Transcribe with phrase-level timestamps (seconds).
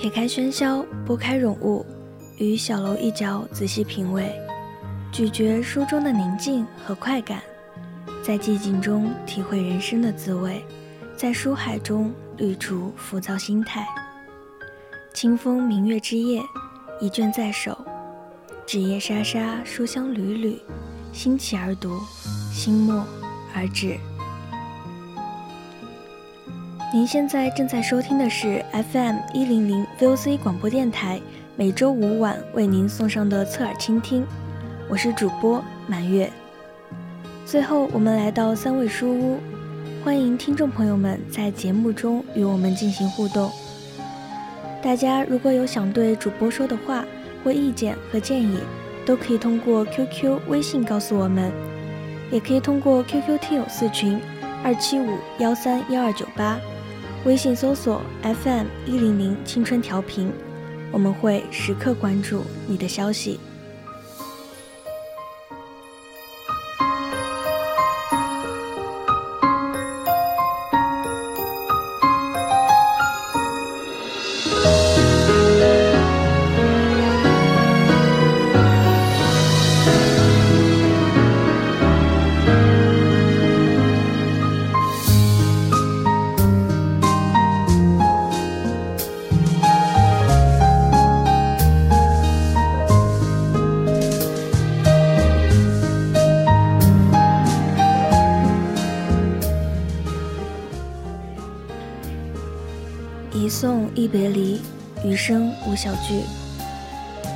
[0.00, 1.84] 撇开喧嚣，拨开冗物，
[2.38, 4.32] 于小楼一角仔细品味，
[5.12, 7.42] 咀嚼书中的宁静和快感，
[8.24, 10.64] 在寂静中体会人生的滋味，
[11.18, 13.86] 在书海中滤除浮躁心态。
[15.12, 16.40] 清风明月之夜，
[16.98, 17.76] 一卷在手，
[18.64, 20.58] 纸页沙沙，书香缕缕，
[21.12, 22.00] 兴起而读，
[22.50, 23.04] 心默
[23.54, 23.98] 而止。
[26.92, 31.20] 您现在正在收听的是 FM 一零零 VOC 广播电台，
[31.56, 34.26] 每周五晚为您送上的侧耳倾听，
[34.88, 36.32] 我是主播满月。
[37.44, 39.38] 最后，我们来到三味书屋，
[40.02, 43.52] 欢迎听众朋友们在节目中与我们进行互动。
[44.82, 47.04] 大家如果有想对主播说的话
[47.44, 48.58] 或意见和建议，
[49.04, 51.52] 都可以通过 QQ、微信告诉我们，
[52.30, 54.18] 也可以通过 QQ 听友四群
[54.64, 56.58] 二七五幺三幺二九八。
[57.26, 60.32] 微信搜索 FM 一零零青春调频，
[60.90, 63.38] 我们会时刻关注你的消息。
[103.50, 104.60] 送一别离，
[105.04, 106.22] 余生无小聚。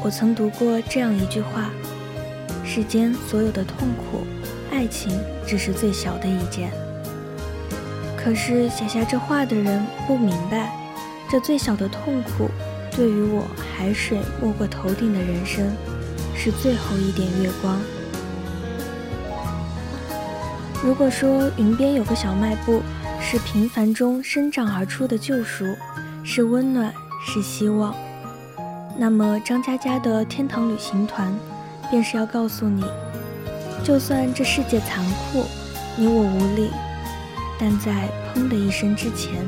[0.00, 1.70] 我曾读过这样一句话：
[2.64, 4.24] 世间所有的痛苦，
[4.70, 5.10] 爱情
[5.44, 6.70] 只是最小的一件。
[8.16, 10.72] 可是写下这话的人不明白，
[11.28, 12.48] 这最小的痛苦，
[12.92, 13.44] 对于我
[13.76, 15.68] 海水没过头顶的人生，
[16.36, 17.76] 是最后一点月光。
[20.80, 22.80] 如果说云边有个小卖部，
[23.20, 25.64] 是平凡中生长而出的救赎，
[26.26, 26.92] 是温暖，
[27.22, 27.94] 是希望。
[28.96, 31.32] 那么张嘉佳的天堂旅行团，
[31.90, 32.82] 便是要告诉你，
[33.84, 35.44] 就算这世界残酷，
[35.98, 36.70] 你我无力，
[37.60, 39.44] 但在砰的一声之前，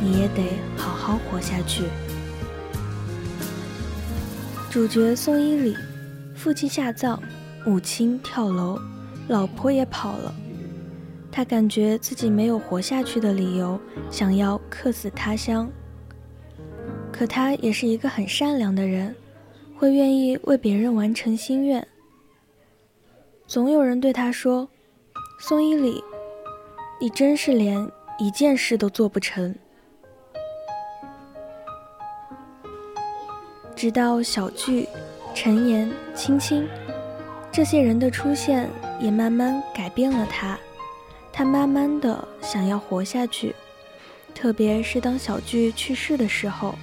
[0.00, 1.84] 你也得好好活下去。
[4.70, 5.76] 主角宋一礼，
[6.36, 7.18] 父亲下葬，
[7.64, 8.78] 母亲跳楼，
[9.26, 10.32] 老婆也跑了。
[11.32, 13.78] 他感觉自己没有活下去的理由，
[14.10, 15.68] 想要客死他乡。
[17.16, 19.14] 可他也是一个很善良的人，
[19.74, 21.86] 会愿意为别人完成心愿。
[23.46, 24.68] 总有人对他说
[25.40, 26.04] ：“宋一礼，
[27.00, 29.54] 你真是连一件事都做不成。”
[33.74, 34.86] 直到小聚、
[35.34, 36.68] 陈岩、青青
[37.50, 38.68] 这些人的出现，
[39.00, 40.58] 也慢慢改变了他。
[41.32, 43.54] 他慢慢的想要活下去，
[44.34, 46.74] 特别是当小聚去世的时候，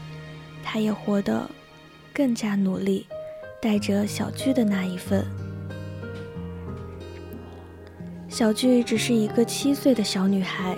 [0.64, 1.50] 他也活得
[2.14, 3.06] 更加努力，
[3.62, 5.24] 带着小聚的那一份。
[8.30, 10.76] 小聚只是一个七岁的小女孩，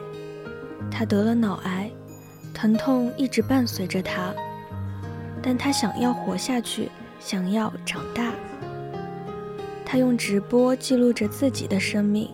[0.92, 1.90] 她得了脑癌，
[2.54, 4.34] 疼痛一直伴随着她，
[5.42, 6.90] 但她想要活下去，
[7.20, 8.34] 想要长大。
[9.86, 12.30] 她用直播记录着自己的生命。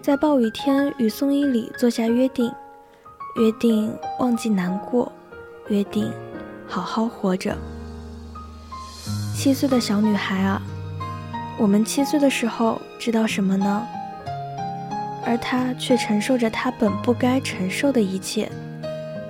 [0.00, 2.50] 在暴雨天与宋一里做下约定，
[3.36, 5.12] 约定忘记难过，
[5.68, 6.10] 约定
[6.68, 7.56] 好好活着。
[9.34, 10.60] 七岁的小女孩啊，
[11.58, 13.86] 我们七岁的时候知道什么呢？
[15.24, 18.50] 而她却承受着她本不该承受的一切。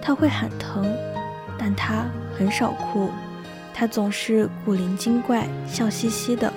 [0.00, 0.86] 她会喊疼，
[1.58, 2.06] 但她
[2.36, 3.10] 很少哭，
[3.74, 6.52] 她总是古灵精怪，笑嘻嘻的。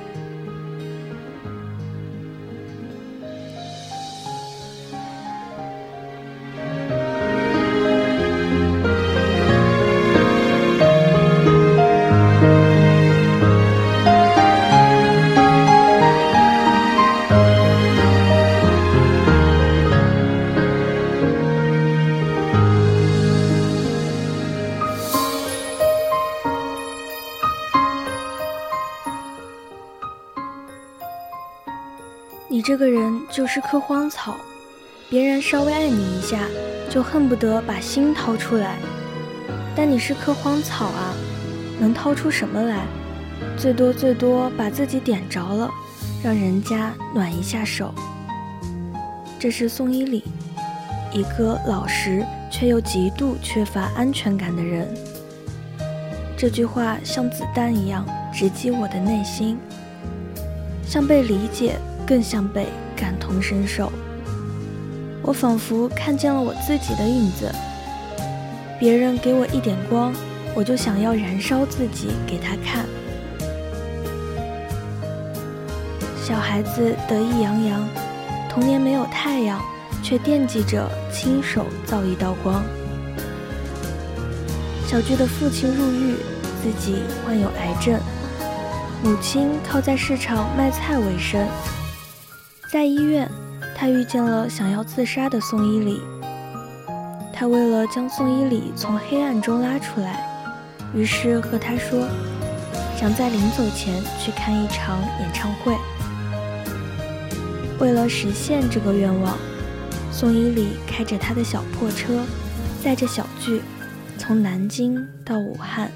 [32.61, 34.35] 你这个人就是棵荒草，
[35.09, 36.45] 别人稍微爱你一下，
[36.91, 38.77] 就恨不得把心掏出来。
[39.75, 41.11] 但你是棵荒草啊，
[41.79, 42.85] 能掏出什么来？
[43.57, 45.71] 最多最多把自己点着了，
[46.23, 47.91] 让人家暖一下手。
[49.39, 50.23] 这是宋伊礼，
[51.11, 54.87] 一个老实却又极度缺乏安全感的人。
[56.37, 59.57] 这句话像子弹一样直击我的内心，
[60.85, 61.79] 像被理解。
[62.05, 63.91] 更像被感同身受，
[65.21, 67.49] 我仿佛看见了我自己的影子。
[68.79, 70.13] 别人给我一点光，
[70.55, 72.85] 我就想要燃烧自己给他看。
[76.23, 77.87] 小孩子得意洋洋，
[78.49, 79.61] 童年没有太阳，
[80.01, 82.63] 却惦记着亲手造一道光。
[84.87, 86.15] 小菊的父亲入狱，
[86.61, 87.99] 自己患有癌症，
[89.03, 91.45] 母亲靠在市场卖菜为生。
[92.71, 93.29] 在医院，
[93.75, 95.99] 他遇见了想要自杀的宋依礼。
[97.33, 100.25] 他为了将宋依礼从黑暗中拉出来，
[100.95, 102.07] 于是和他说，
[102.95, 105.75] 想在临走前去看一场演唱会。
[107.77, 109.37] 为了实现这个愿望，
[110.09, 112.23] 宋依礼开着他的小破车，
[112.81, 113.61] 载着小聚，
[114.17, 115.91] 从南京到武汉，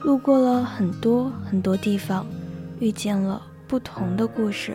[0.00, 2.24] 路过了很多很多地方，
[2.78, 4.74] 遇见了不同的故事。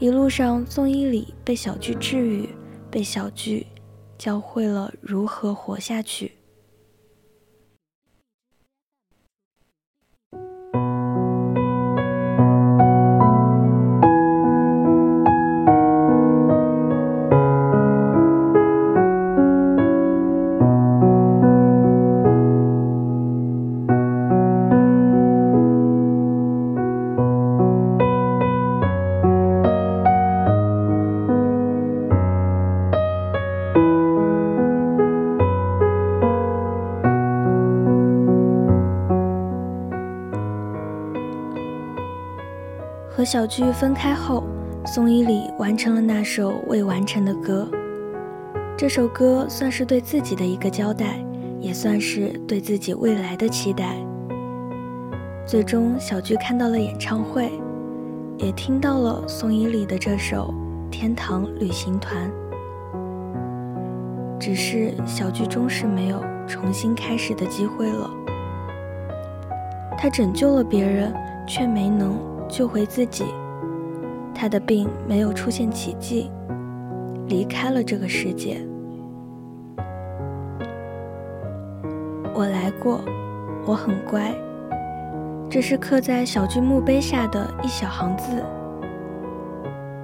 [0.00, 2.48] 一路上，宋一礼被小具治愈，
[2.90, 3.66] 被小具
[4.16, 6.32] 教会了如何活下去。
[43.30, 44.42] 小聚分开后，
[44.84, 47.64] 宋一礼完成了那首未完成的歌。
[48.76, 51.24] 这首歌算是对自己的一个交代，
[51.60, 53.94] 也算是对自己未来的期待。
[55.46, 57.52] 最终，小聚看到了演唱会，
[58.36, 60.52] 也听到了宋一礼的这首
[60.90, 62.28] 《天堂旅行团》。
[64.40, 68.10] 只是小聚终是没有重新开始的机会了。
[69.96, 71.14] 他拯救了别人，
[71.46, 72.28] 却没能。
[72.50, 73.24] 救回自己，
[74.34, 76.30] 他的病没有出现奇迹，
[77.28, 78.60] 离开了这个世界。
[82.34, 83.00] 我来过，
[83.64, 84.34] 我很乖，
[85.48, 88.42] 这是刻在小聚墓碑下的一小行字。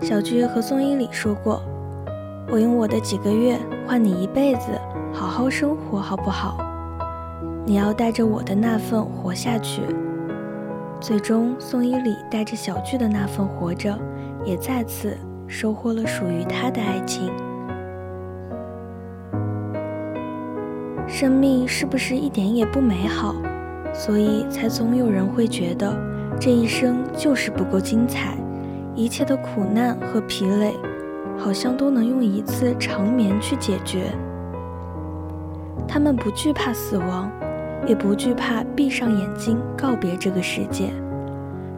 [0.00, 1.60] 小聚和宋伊礼说过
[2.48, 4.70] ：“我用我的几个月换你一辈子，
[5.12, 6.58] 好好生活，好不好？
[7.64, 9.82] 你要带着我的那份活下去。”
[11.00, 13.96] 最终，宋一礼带着小聚的那份活着，
[14.44, 17.30] 也再次收获了属于他的爱情。
[21.06, 23.34] 生命是不是一点也不美好？
[23.92, 25.96] 所以才总有人会觉得
[26.40, 28.36] 这一生就是不够精彩，
[28.94, 30.74] 一切的苦难和疲累，
[31.38, 34.12] 好像都能用一次长眠去解决。
[35.86, 37.30] 他们不惧怕死亡。
[37.86, 40.90] 也不惧怕闭上眼睛告别这个世界，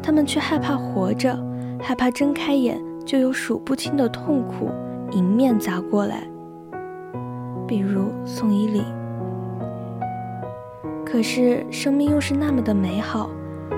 [0.03, 1.39] 他们却害怕活着，
[1.81, 4.71] 害怕睁开眼就有数不清的痛苦
[5.13, 6.23] 迎面砸过来。
[7.67, 8.83] 比如宋一礼。
[11.05, 13.29] 可是生命又是那么的美好，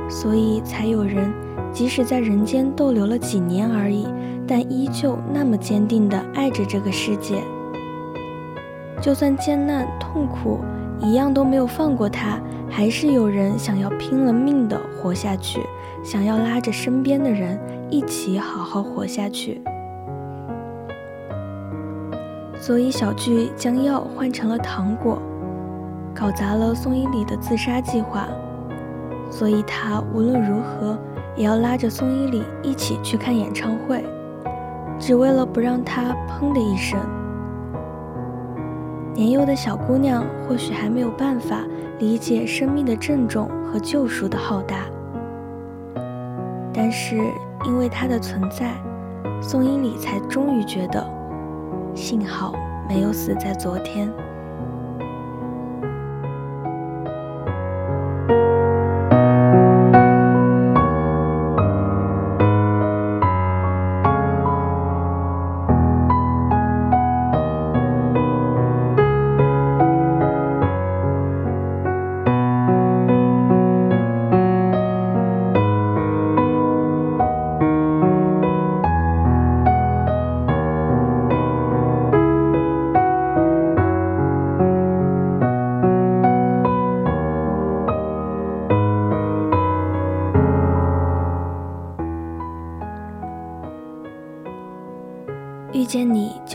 [0.08, 1.32] 所以才有人
[1.72, 4.06] 即使在人间逗留了几年而已，
[4.46, 7.42] 但依旧那么坚定地爱着这个世界。
[9.00, 10.60] 就算艰难痛苦。
[11.00, 12.38] 一样都没有放过他，
[12.68, 15.60] 还是有人想要拼了命的活下去，
[16.04, 17.58] 想要拉着身边的人
[17.90, 19.62] 一起好好活下去。
[22.60, 25.20] 所以小聚将药换成了糖果，
[26.14, 28.28] 搞砸了宋一礼的自杀计划。
[29.30, 30.98] 所以他无论如何
[31.36, 34.04] 也要拉着宋一礼一起去看演唱会，
[34.98, 37.00] 只为了不让他砰的一声。
[39.20, 41.62] 年幼的小姑娘或许还没有办法
[41.98, 44.86] 理解生命的郑重和救赎的浩大，
[46.72, 47.18] 但是
[47.66, 48.72] 因为她的存在，
[49.42, 51.06] 宋英里才终于觉得，
[51.94, 52.54] 幸好
[52.88, 54.10] 没有死在昨天。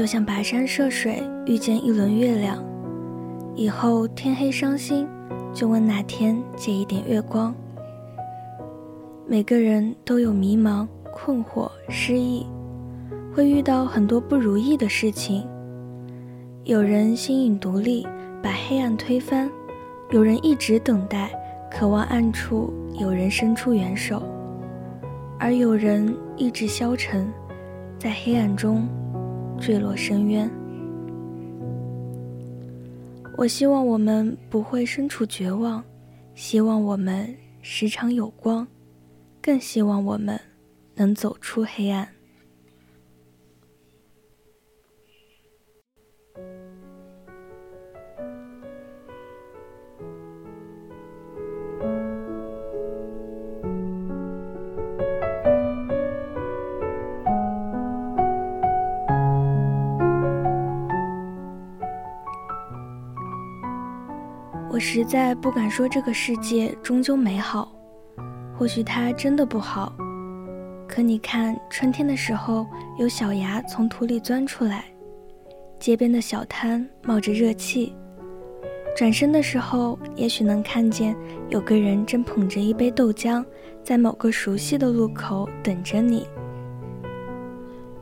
[0.06, 2.64] 就像跋山涉水遇见一轮月亮，
[3.56, 5.08] 以后天黑伤心，
[5.52, 7.52] 就问哪天借一点月光。
[9.26, 12.46] 每个人都有迷茫、困惑、失意，
[13.34, 15.44] 会遇到很多不如意的事情。
[16.66, 18.06] 有人心隐独立，
[18.44, 19.50] 把黑暗推翻；
[20.12, 21.32] 有人一直等待，
[21.72, 24.22] 渴望暗处有人伸出援手；
[25.40, 27.28] 而有人意志消沉，
[27.98, 28.88] 在黑暗中。
[29.60, 30.50] 坠落深渊。
[33.38, 35.84] 我希望我们不会身处绝望，
[36.36, 38.66] 希望我们时常有光，
[39.42, 40.40] 更希望我们
[40.96, 42.15] 能走出黑暗。
[64.76, 67.74] 我实在不敢说这个世界终究美好，
[68.58, 69.96] 或许它真的不好。
[70.86, 72.68] 可你看，春天的时候
[73.00, 74.84] 有小芽从土里钻出来，
[75.80, 77.96] 街边的小摊冒着热气，
[78.98, 81.16] 转身的时候也许能看见
[81.48, 83.46] 有个人正捧着一杯豆浆，
[83.82, 86.28] 在某个熟悉的路口等着你。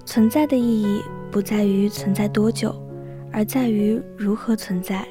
[0.05, 2.73] 存在的意义不在于存在多久，
[3.31, 5.05] 而在于如何存在。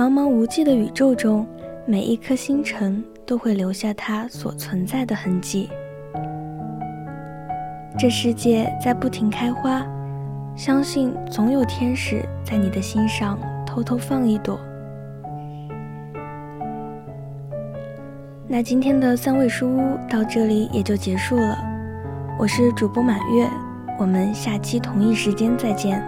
[0.00, 1.46] 茫茫无际的宇宙中，
[1.84, 5.68] 每一颗星辰都会留下它所存在的痕迹。
[7.98, 9.86] 这世界在不停开花，
[10.56, 14.58] 相信总有天使在你的心上偷偷放一朵。
[18.48, 21.58] 那今天的三味书屋到这里也就结束了。
[22.38, 23.46] 我是主播满月，
[23.98, 26.02] 我们下期同一时间再见。